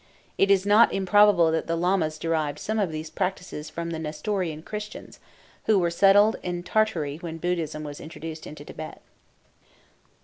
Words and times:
It 0.39 0.49
is 0.49 0.65
not 0.65 0.91
improbable 0.91 1.51
that 1.51 1.67
the 1.67 1.75
Lamas 1.75 2.17
derived 2.17 2.57
some 2.57 2.79
of 2.79 2.91
these 2.91 3.11
practices 3.11 3.69
from 3.69 3.91
the 3.91 3.99
Nestorian 3.99 4.63
Christians, 4.63 5.19
who 5.67 5.77
were 5.77 5.91
settled 5.91 6.37
in 6.41 6.63
Tartary 6.63 7.17
when 7.17 7.37
Buddhism 7.37 7.83
was 7.83 8.01
introduced 8.01 8.47
into 8.47 8.63
Thibet. 8.63 8.99